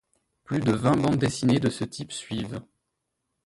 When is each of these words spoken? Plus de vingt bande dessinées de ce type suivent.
Plus 0.45 0.59
de 0.59 0.71
vingt 0.71 0.97
bande 0.97 1.17
dessinées 1.19 1.59
de 1.59 1.69
ce 1.69 1.83
type 1.83 2.11
suivent. 2.11 2.63